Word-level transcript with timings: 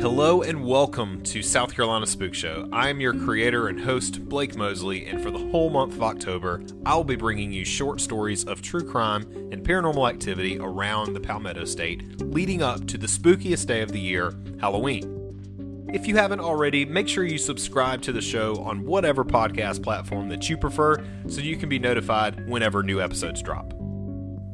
Hello 0.00 0.40
and 0.40 0.64
welcome 0.64 1.22
to 1.24 1.42
South 1.42 1.74
Carolina 1.74 2.06
Spook 2.06 2.32
Show. 2.32 2.66
I 2.72 2.88
am 2.88 3.02
your 3.02 3.12
creator 3.12 3.68
and 3.68 3.78
host, 3.78 4.26
Blake 4.30 4.56
Mosley, 4.56 5.04
and 5.04 5.22
for 5.22 5.30
the 5.30 5.50
whole 5.50 5.68
month 5.68 5.92
of 5.92 6.02
October, 6.02 6.62
I'll 6.86 7.04
be 7.04 7.16
bringing 7.16 7.52
you 7.52 7.66
short 7.66 8.00
stories 8.00 8.44
of 8.44 8.62
true 8.62 8.82
crime 8.82 9.24
and 9.52 9.62
paranormal 9.62 10.08
activity 10.08 10.58
around 10.58 11.12
the 11.12 11.20
Palmetto 11.20 11.66
State, 11.66 12.18
leading 12.22 12.62
up 12.62 12.86
to 12.86 12.96
the 12.96 13.06
spookiest 13.06 13.66
day 13.66 13.82
of 13.82 13.92
the 13.92 14.00
year, 14.00 14.32
Halloween. 14.58 15.90
If 15.92 16.06
you 16.06 16.16
haven't 16.16 16.40
already, 16.40 16.86
make 16.86 17.06
sure 17.06 17.24
you 17.24 17.36
subscribe 17.36 18.00
to 18.02 18.12
the 18.12 18.22
show 18.22 18.56
on 18.62 18.86
whatever 18.86 19.22
podcast 19.22 19.82
platform 19.82 20.30
that 20.30 20.48
you 20.48 20.56
prefer 20.56 21.04
so 21.28 21.42
you 21.42 21.58
can 21.58 21.68
be 21.68 21.78
notified 21.78 22.48
whenever 22.48 22.82
new 22.82 23.02
episodes 23.02 23.42
drop. 23.42 23.74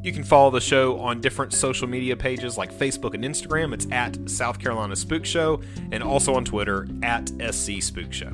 You 0.07 0.13
can 0.13 0.23
follow 0.23 0.53
the 0.53 0.61
show 0.61 1.01
on 1.01 1.21
different 1.21 1.53
social 1.53 1.89
media 1.89 2.17
pages 2.17 2.57
like 2.57 2.73
Facebook 2.73 3.15
and 3.15 3.25
Instagram. 3.25 3.75
It's 3.75 3.89
at 3.91 4.17
South 4.31 4.61
Carolina 4.61 4.95
Spook 4.95 5.25
Show, 5.25 5.61
and 5.91 6.01
also 6.01 6.37
on 6.37 6.45
Twitter 6.45 6.87
at 7.03 7.29
SC 7.53 7.83
Spook 7.83 8.13
Show. 8.13 8.33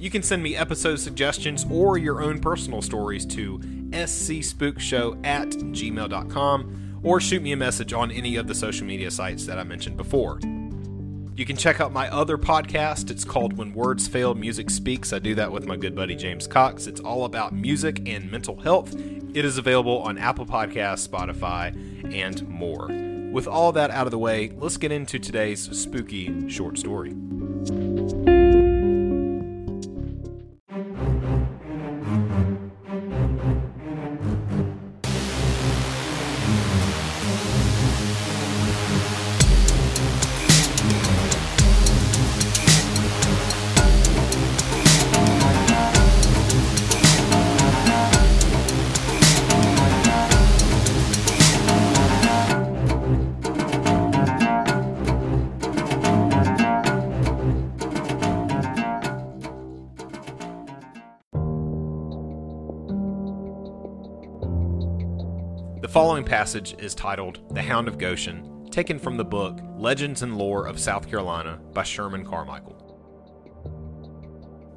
You 0.00 0.10
can 0.10 0.24
send 0.24 0.42
me 0.42 0.56
episode 0.56 0.96
suggestions 0.96 1.66
or 1.70 1.98
your 1.98 2.20
own 2.20 2.40
personal 2.40 2.82
stories 2.82 3.24
to 3.26 3.60
scspookshow 3.60 5.24
at 5.24 5.50
gmail.com 5.50 7.00
or 7.04 7.20
shoot 7.20 7.42
me 7.42 7.52
a 7.52 7.56
message 7.56 7.92
on 7.92 8.10
any 8.10 8.34
of 8.34 8.48
the 8.48 8.54
social 8.56 8.84
media 8.84 9.08
sites 9.08 9.46
that 9.46 9.56
I 9.56 9.62
mentioned 9.62 9.96
before. 9.96 10.40
You 11.36 11.44
can 11.44 11.56
check 11.56 11.80
out 11.80 11.92
my 11.92 12.08
other 12.10 12.38
podcast. 12.38 13.10
It's 13.10 13.24
called 13.24 13.56
When 13.56 13.72
Words 13.72 14.06
Fail, 14.06 14.36
Music 14.36 14.70
Speaks. 14.70 15.12
I 15.12 15.18
do 15.18 15.34
that 15.34 15.50
with 15.50 15.66
my 15.66 15.74
good 15.74 15.96
buddy 15.96 16.14
James 16.14 16.46
Cox. 16.46 16.86
It's 16.86 17.00
all 17.00 17.24
about 17.24 17.52
music 17.52 18.08
and 18.08 18.30
mental 18.30 18.60
health. 18.60 18.94
It 18.94 19.44
is 19.44 19.58
available 19.58 19.98
on 20.02 20.16
Apple 20.16 20.46
Podcasts, 20.46 21.08
Spotify, 21.08 21.74
and 22.14 22.48
more. 22.48 22.86
With 23.32 23.48
all 23.48 23.72
that 23.72 23.90
out 23.90 24.06
of 24.06 24.12
the 24.12 24.18
way, 24.18 24.52
let's 24.58 24.76
get 24.76 24.92
into 24.92 25.18
today's 25.18 25.76
spooky 25.76 26.48
short 26.48 26.78
story. 26.78 27.10
The 65.84 65.88
following 65.88 66.24
passage 66.24 66.74
is 66.78 66.94
titled 66.94 67.40
The 67.54 67.60
Hound 67.60 67.88
of 67.88 67.98
Goshen, 67.98 68.70
taken 68.70 68.98
from 68.98 69.18
the 69.18 69.24
book 69.24 69.60
Legends 69.76 70.22
and 70.22 70.38
Lore 70.38 70.66
of 70.66 70.80
South 70.80 71.06
Carolina 71.06 71.60
by 71.74 71.82
Sherman 71.82 72.24
Carmichael. 72.24 72.80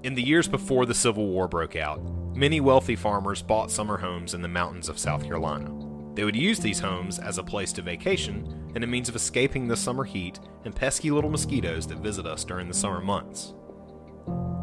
In 0.04 0.16
the 0.16 0.22
years 0.22 0.50
before 0.50 0.86
the 0.86 0.94
Civil 0.94 1.28
War 1.28 1.48
broke 1.48 1.78
out, 1.78 2.04
many 2.36 2.60
wealthy 2.60 2.98
farmers 2.98 3.42
bought 3.42 3.72
summer 3.72 3.96
homes 3.96 4.34
in 4.34 4.42
the 4.42 4.50
mountains 4.50 4.90
of 4.90 5.00
South 5.00 5.24
Carolina. 5.24 5.72
They 6.14 6.26
would 6.26 6.36
use 6.36 6.60
these 6.60 6.82
homes 6.82 7.20
as 7.20 7.38
a 7.38 7.44
place 7.44 7.72
to 7.74 7.82
vacation 7.82 8.74
and 8.76 8.84
a 8.84 8.88
means 8.88 9.08
of 9.08 9.16
escaping 9.16 9.70
the 9.70 9.78
summer 9.78 10.04
heat 10.04 10.42
and 10.66 10.76
pesky 10.76 11.10
little 11.10 11.30
mosquitoes 11.30 11.88
that 11.88 12.00
visit 12.00 12.26
us 12.26 12.44
during 12.44 12.68
the 12.68 12.74
summer 12.74 13.00
months. 13.00 13.54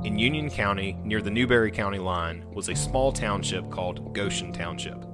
In 0.04 0.18
Union 0.18 0.50
County, 0.50 0.98
near 1.04 1.22
the 1.22 1.30
Newberry 1.30 1.70
County 1.70 1.98
line, 1.98 2.44
was 2.52 2.68
a 2.68 2.74
small 2.74 3.12
township 3.12 3.70
called 3.70 4.12
Goshen 4.12 4.52
Township. 4.52 5.13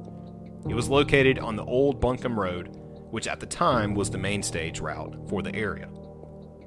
It 0.69 0.75
was 0.75 0.89
located 0.89 1.39
on 1.39 1.57
the 1.57 1.65
old 1.65 2.01
Buncombe 2.01 2.39
Road, 2.39 2.77
which 3.11 3.27
at 3.27 3.41
the 3.41 3.47
time 3.47 3.95
was 3.95 4.11
the 4.11 4.19
main 4.19 4.43
stage 4.43 4.81
route 4.81 5.17
for 5.29 5.43
the 5.43 5.55
area. 5.55 5.89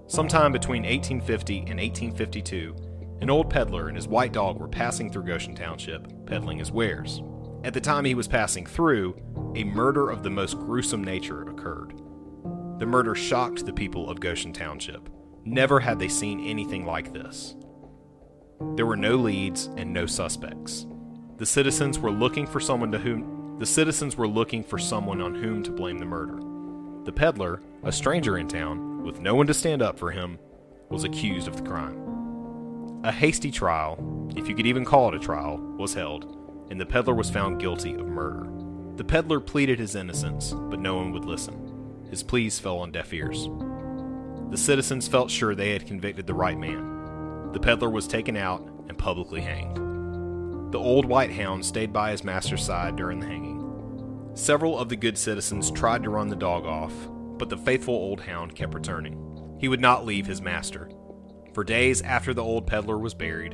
Sometime 0.07 0.51
between 0.51 0.83
1850 0.83 1.57
and 1.59 1.79
1852, 1.79 2.75
an 3.21 3.29
old 3.29 3.49
peddler 3.49 3.87
and 3.87 3.95
his 3.95 4.07
white 4.07 4.33
dog 4.33 4.59
were 4.59 4.67
passing 4.67 5.09
through 5.09 5.23
Goshen 5.23 5.55
Township, 5.55 6.25
peddling 6.25 6.59
his 6.59 6.71
wares. 6.71 7.21
At 7.63 7.73
the 7.73 7.79
time 7.79 8.03
he 8.03 8.15
was 8.15 8.27
passing 8.27 8.65
through, 8.65 9.15
a 9.55 9.63
murder 9.63 10.09
of 10.09 10.23
the 10.23 10.29
most 10.29 10.57
gruesome 10.57 11.03
nature 11.03 11.43
occurred. 11.43 11.93
The 12.79 12.85
murder 12.85 13.15
shocked 13.15 13.65
the 13.65 13.71
people 13.71 14.09
of 14.09 14.19
Goshen 14.19 14.51
Township. 14.51 15.07
Never 15.45 15.79
had 15.79 15.99
they 15.99 16.09
seen 16.09 16.45
anything 16.45 16.85
like 16.85 17.13
this. 17.13 17.55
There 18.75 18.85
were 18.85 18.97
no 18.97 19.15
leads 19.15 19.67
and 19.77 19.93
no 19.93 20.05
suspects. 20.05 20.85
The 21.37 21.45
citizens 21.45 21.99
were 21.99 22.11
looking 22.11 22.45
for 22.45 22.59
someone 22.59 22.91
to 22.91 22.99
whom 22.99 23.32
the 23.59 23.65
citizens 23.65 24.17
were 24.17 24.27
looking 24.27 24.63
for 24.63 24.77
someone 24.77 25.21
on 25.21 25.35
whom 25.35 25.63
to 25.63 25.71
blame 25.71 25.99
the 25.99 26.05
murder. 26.05 26.39
The 27.05 27.11
peddler, 27.11 27.61
a 27.83 27.91
stranger 27.91 28.37
in 28.37 28.47
town, 28.47 29.03
with 29.03 29.19
no 29.19 29.35
one 29.35 29.47
to 29.47 29.53
stand 29.53 29.81
up 29.81 29.99
for 29.99 30.11
him, 30.11 30.39
was 30.89 31.03
accused 31.03 31.47
of 31.47 31.57
the 31.57 31.63
crime. 31.63 33.01
A 33.03 33.11
hasty 33.11 33.51
trial, 33.51 34.31
if 34.35 34.47
you 34.47 34.55
could 34.55 34.67
even 34.67 34.85
call 34.85 35.09
it 35.09 35.15
a 35.15 35.19
trial, 35.19 35.57
was 35.77 35.93
held, 35.93 36.67
and 36.71 36.79
the 36.79 36.85
peddler 36.85 37.13
was 37.13 37.29
found 37.29 37.59
guilty 37.59 37.93
of 37.93 38.07
murder. 38.07 38.49
The 38.95 39.03
peddler 39.03 39.39
pleaded 39.39 39.79
his 39.79 39.95
innocence, 39.95 40.53
but 40.53 40.79
no 40.79 40.95
one 40.95 41.11
would 41.11 41.25
listen. 41.25 42.05
His 42.09 42.23
pleas 42.23 42.59
fell 42.59 42.79
on 42.79 42.91
deaf 42.91 43.13
ears. 43.13 43.49
The 44.49 44.57
citizens 44.57 45.07
felt 45.07 45.31
sure 45.31 45.55
they 45.55 45.73
had 45.73 45.87
convicted 45.87 46.27
the 46.27 46.33
right 46.33 46.57
man. 46.57 47.51
The 47.53 47.59
peddler 47.59 47.89
was 47.89 48.07
taken 48.07 48.37
out 48.37 48.61
and 48.87 48.97
publicly 48.97 49.41
hanged. 49.41 49.82
The 50.73 50.79
old 50.79 51.05
white 51.05 51.31
hound 51.31 51.63
stayed 51.63 51.93
by 51.93 52.09
his 52.09 52.23
master's 52.23 52.65
side 52.65 52.95
during 52.95 53.19
the 53.19 53.27
hanging. 53.27 54.31
Several 54.33 54.79
of 54.79 54.89
the 54.89 54.95
good 54.95 55.19
citizens 55.19 55.69
tried 55.69 56.01
to 56.01 56.09
run 56.09 56.29
the 56.29 56.35
dog 56.35 56.65
off, 56.65 56.91
but 57.37 57.47
the 57.47 57.57
faithful 57.57 57.93
old 57.93 58.19
hound 58.19 58.55
kept 58.55 58.73
returning. 58.73 59.55
He 59.59 59.67
would 59.67 59.79
not 59.79 60.03
leave 60.03 60.25
his 60.25 60.41
master. 60.41 60.89
For 61.53 61.63
days 61.63 62.01
after 62.01 62.33
the 62.33 62.41
old 62.41 62.65
peddler 62.65 62.97
was 62.97 63.13
buried, 63.13 63.53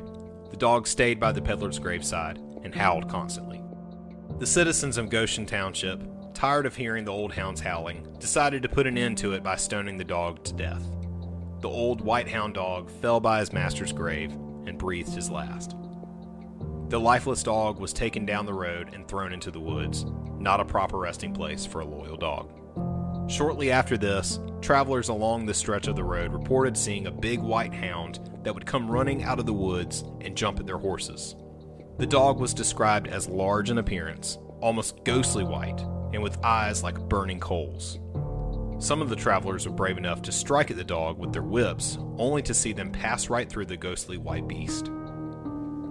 the 0.50 0.56
dog 0.56 0.86
stayed 0.86 1.20
by 1.20 1.32
the 1.32 1.42
peddler's 1.42 1.78
graveside 1.78 2.38
and 2.64 2.74
howled 2.74 3.10
constantly. 3.10 3.62
The 4.38 4.46
citizens 4.46 4.96
of 4.96 5.10
Goshen 5.10 5.44
Township, 5.44 6.00
tired 6.32 6.64
of 6.64 6.74
hearing 6.74 7.04
the 7.04 7.12
old 7.12 7.34
hound's 7.34 7.60
howling, 7.60 8.16
decided 8.18 8.62
to 8.62 8.70
put 8.70 8.86
an 8.86 8.96
end 8.96 9.18
to 9.18 9.34
it 9.34 9.42
by 9.42 9.56
stoning 9.56 9.98
the 9.98 10.04
dog 10.04 10.42
to 10.44 10.54
death. 10.54 10.86
The 11.60 11.68
old 11.68 12.00
white 12.00 12.28
hound 12.28 12.54
dog 12.54 12.90
fell 12.90 13.20
by 13.20 13.40
his 13.40 13.52
master's 13.52 13.92
grave 13.92 14.32
and 14.64 14.78
breathed 14.78 15.14
his 15.14 15.28
last. 15.28 15.76
The 16.90 16.98
lifeless 16.98 17.44
dog 17.44 17.78
was 17.78 17.92
taken 17.92 18.26
down 18.26 18.46
the 18.46 18.52
road 18.52 18.90
and 18.92 19.06
thrown 19.06 19.32
into 19.32 19.52
the 19.52 19.60
woods, 19.60 20.06
not 20.40 20.58
a 20.58 20.64
proper 20.64 20.98
resting 20.98 21.32
place 21.32 21.64
for 21.64 21.82
a 21.82 21.86
loyal 21.86 22.16
dog. 22.16 22.50
Shortly 23.30 23.70
after 23.70 23.96
this, 23.96 24.40
travelers 24.60 25.08
along 25.08 25.46
the 25.46 25.54
stretch 25.54 25.86
of 25.86 25.94
the 25.94 26.02
road 26.02 26.32
reported 26.32 26.76
seeing 26.76 27.06
a 27.06 27.12
big 27.12 27.38
white 27.38 27.72
hound 27.72 28.18
that 28.42 28.52
would 28.52 28.66
come 28.66 28.90
running 28.90 29.22
out 29.22 29.38
of 29.38 29.46
the 29.46 29.52
woods 29.52 30.02
and 30.20 30.36
jump 30.36 30.58
at 30.58 30.66
their 30.66 30.78
horses. 30.78 31.36
The 31.98 32.08
dog 32.08 32.40
was 32.40 32.52
described 32.52 33.06
as 33.06 33.28
large 33.28 33.70
in 33.70 33.78
appearance, 33.78 34.36
almost 34.60 35.04
ghostly 35.04 35.44
white, 35.44 35.80
and 36.12 36.20
with 36.24 36.44
eyes 36.44 36.82
like 36.82 36.98
burning 37.08 37.38
coals. 37.38 38.00
Some 38.80 39.00
of 39.00 39.10
the 39.10 39.14
travelers 39.14 39.64
were 39.64 39.76
brave 39.76 39.96
enough 39.96 40.22
to 40.22 40.32
strike 40.32 40.72
at 40.72 40.76
the 40.76 40.82
dog 40.82 41.20
with 41.20 41.32
their 41.32 41.42
whips, 41.42 41.98
only 42.18 42.42
to 42.42 42.52
see 42.52 42.72
them 42.72 42.90
pass 42.90 43.30
right 43.30 43.48
through 43.48 43.66
the 43.66 43.76
ghostly 43.76 44.16
white 44.16 44.48
beast. 44.48 44.90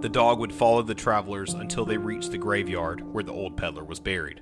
The 0.00 0.08
dog 0.08 0.38
would 0.38 0.52
follow 0.52 0.80
the 0.80 0.94
travelers 0.94 1.52
until 1.52 1.84
they 1.84 1.98
reached 1.98 2.30
the 2.30 2.38
graveyard 2.38 3.02
where 3.12 3.22
the 3.22 3.34
old 3.34 3.58
peddler 3.58 3.84
was 3.84 4.00
buried. 4.00 4.40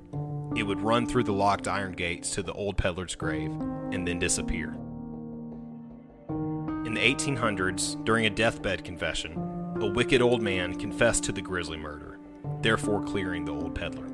It 0.54 0.62
would 0.62 0.80
run 0.80 1.04
through 1.04 1.24
the 1.24 1.32
locked 1.32 1.66
iron 1.66 1.92
gates 1.92 2.30
to 2.34 2.44
the 2.44 2.52
old 2.52 2.76
peddler's 2.76 3.16
grave 3.16 3.50
and 3.50 4.06
then 4.06 4.20
disappear. 4.20 4.76
In 6.28 6.94
the 6.94 7.00
1800s, 7.00 8.04
during 8.04 8.26
a 8.26 8.30
deathbed 8.30 8.84
confession, 8.84 9.32
a 9.80 9.86
wicked 9.86 10.22
old 10.22 10.42
man 10.42 10.76
confessed 10.76 11.24
to 11.24 11.32
the 11.32 11.42
grisly 11.42 11.76
murder, 11.76 12.20
therefore 12.62 13.02
clearing 13.02 13.44
the 13.44 13.52
old 13.52 13.74
peddler. 13.74 14.06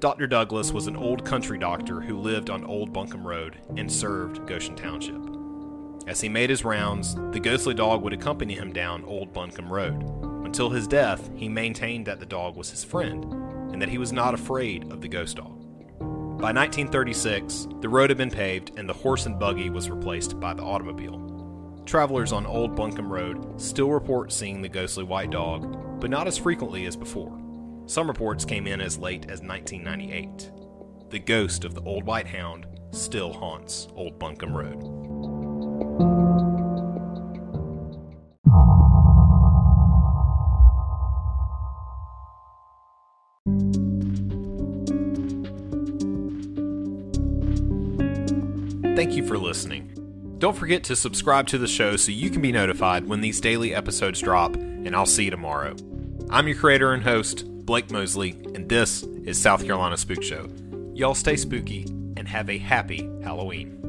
Dr. 0.00 0.26
Douglas 0.26 0.70
was 0.70 0.86
an 0.86 0.96
old 0.96 1.24
country 1.24 1.58
doctor 1.58 2.02
who 2.02 2.18
lived 2.18 2.50
on 2.50 2.62
Old 2.62 2.92
Buncombe 2.92 3.26
Road 3.26 3.56
and 3.78 3.90
served 3.90 4.46
Goshen 4.46 4.76
Township. 4.76 5.20
As 6.06 6.20
he 6.20 6.28
made 6.28 6.50
his 6.50 6.64
rounds, 6.64 7.14
the 7.32 7.40
ghostly 7.40 7.72
dog 7.72 8.02
would 8.02 8.12
accompany 8.12 8.54
him 8.54 8.72
down 8.72 9.02
Old 9.04 9.32
Buncombe 9.32 9.72
Road. 9.72 10.27
Until 10.48 10.70
his 10.70 10.88
death, 10.88 11.28
he 11.36 11.46
maintained 11.46 12.06
that 12.06 12.20
the 12.20 12.24
dog 12.24 12.56
was 12.56 12.70
his 12.70 12.82
friend 12.82 13.22
and 13.70 13.82
that 13.82 13.90
he 13.90 13.98
was 13.98 14.14
not 14.14 14.32
afraid 14.32 14.90
of 14.90 15.02
the 15.02 15.06
ghost 15.06 15.36
dog. 15.36 15.58
By 15.98 16.52
1936, 16.52 17.68
the 17.82 17.88
road 17.90 18.08
had 18.08 18.16
been 18.16 18.30
paved 18.30 18.72
and 18.78 18.88
the 18.88 18.94
horse 18.94 19.26
and 19.26 19.38
buggy 19.38 19.68
was 19.68 19.90
replaced 19.90 20.40
by 20.40 20.54
the 20.54 20.62
automobile. 20.62 21.82
Travelers 21.84 22.32
on 22.32 22.46
Old 22.46 22.74
Buncombe 22.74 23.12
Road 23.12 23.60
still 23.60 23.90
report 23.90 24.32
seeing 24.32 24.62
the 24.62 24.70
ghostly 24.70 25.04
white 25.04 25.30
dog, 25.30 26.00
but 26.00 26.08
not 26.08 26.26
as 26.26 26.38
frequently 26.38 26.86
as 26.86 26.96
before. 26.96 27.38
Some 27.84 28.08
reports 28.08 28.46
came 28.46 28.66
in 28.66 28.80
as 28.80 28.96
late 28.96 29.24
as 29.24 29.42
1998. 29.42 30.50
The 31.10 31.18
ghost 31.18 31.66
of 31.66 31.74
the 31.74 31.82
old 31.82 32.04
white 32.04 32.26
hound 32.26 32.66
still 32.90 33.34
haunts 33.34 33.86
Old 33.94 34.18
Buncombe 34.18 34.56
Road. 34.56 35.07
Thank 48.98 49.14
you 49.14 49.24
for 49.24 49.38
listening. 49.38 50.36
Don't 50.38 50.56
forget 50.56 50.82
to 50.82 50.96
subscribe 50.96 51.46
to 51.46 51.58
the 51.58 51.68
show 51.68 51.94
so 51.94 52.10
you 52.10 52.30
can 52.30 52.42
be 52.42 52.50
notified 52.50 53.06
when 53.06 53.20
these 53.20 53.40
daily 53.40 53.72
episodes 53.72 54.20
drop, 54.20 54.56
and 54.56 54.96
I'll 54.96 55.06
see 55.06 55.26
you 55.26 55.30
tomorrow. 55.30 55.76
I'm 56.30 56.48
your 56.48 56.56
creator 56.56 56.92
and 56.92 57.04
host, 57.04 57.46
Blake 57.64 57.92
Mosley, 57.92 58.30
and 58.56 58.68
this 58.68 59.04
is 59.04 59.40
South 59.40 59.64
Carolina 59.64 59.96
Spook 59.96 60.24
Show. 60.24 60.50
Y'all 60.94 61.14
stay 61.14 61.36
spooky 61.36 61.84
and 62.16 62.26
have 62.26 62.50
a 62.50 62.58
happy 62.58 63.08
Halloween. 63.22 63.87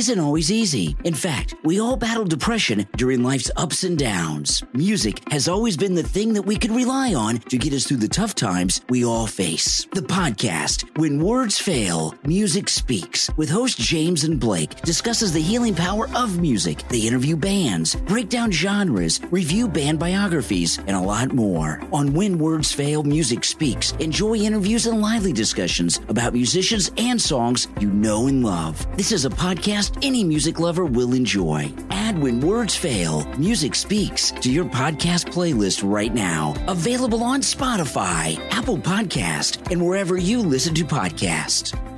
Isn't 0.00 0.18
always 0.18 0.50
easy. 0.50 0.96
In 1.04 1.12
fact, 1.12 1.54
we 1.62 1.78
all 1.78 1.94
battle 1.94 2.24
depression 2.24 2.86
during 2.96 3.22
life's 3.22 3.50
ups 3.58 3.84
and 3.84 3.98
downs. 3.98 4.62
Music 4.72 5.20
has 5.30 5.46
always 5.46 5.76
been 5.76 5.94
the 5.94 6.02
thing 6.02 6.32
that 6.32 6.46
we 6.46 6.56
can 6.56 6.74
rely 6.74 7.12
on 7.12 7.36
to 7.50 7.58
get 7.58 7.74
us 7.74 7.84
through 7.84 7.98
the 7.98 8.08
tough 8.08 8.34
times 8.34 8.80
we 8.88 9.04
all 9.04 9.26
face. 9.26 9.86
The 9.92 10.00
podcast, 10.00 10.88
When 10.98 11.22
Words 11.22 11.58
Fail, 11.58 12.14
Music 12.24 12.70
Speaks, 12.70 13.28
with 13.36 13.50
host 13.50 13.76
James 13.76 14.24
and 14.24 14.40
Blake, 14.40 14.74
discusses 14.80 15.34
the 15.34 15.42
healing 15.42 15.74
power 15.74 16.08
of 16.14 16.40
music. 16.40 16.88
They 16.88 17.00
interview 17.00 17.36
bands, 17.36 17.94
break 17.94 18.30
down 18.30 18.52
genres, 18.52 19.20
review 19.30 19.68
band 19.68 19.98
biographies, 19.98 20.78
and 20.78 20.96
a 20.96 21.00
lot 21.12 21.34
more. 21.34 21.82
On 21.92 22.14
When 22.14 22.38
Words 22.38 22.72
Fail, 22.72 23.02
Music 23.02 23.44
Speaks, 23.44 23.92
enjoy 24.00 24.36
interviews 24.36 24.86
and 24.86 25.02
lively 25.02 25.34
discussions 25.34 26.00
about 26.08 26.32
musicians 26.32 26.90
and 26.96 27.20
songs 27.20 27.68
you 27.78 27.90
know 27.90 28.28
and 28.28 28.42
love. 28.42 28.86
This 28.96 29.12
is 29.12 29.26
a 29.26 29.30
podcast 29.90 30.04
any 30.04 30.24
music 30.24 30.60
lover 30.60 30.84
will 30.84 31.14
enjoy. 31.14 31.72
Add 31.90 32.20
When 32.20 32.40
Words 32.40 32.74
Fail, 32.76 33.26
Music 33.38 33.74
Speaks 33.74 34.30
to 34.32 34.50
your 34.50 34.64
podcast 34.64 35.32
playlist 35.32 35.82
right 35.88 36.12
now. 36.12 36.54
Available 36.68 37.22
on 37.22 37.40
Spotify, 37.40 38.38
Apple 38.50 38.78
Podcast, 38.78 39.70
and 39.70 39.84
wherever 39.84 40.16
you 40.16 40.40
listen 40.40 40.74
to 40.74 40.84
podcasts. 40.84 41.89